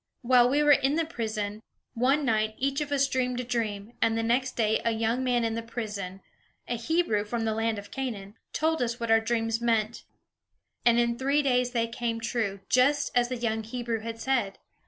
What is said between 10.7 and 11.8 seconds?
and in three days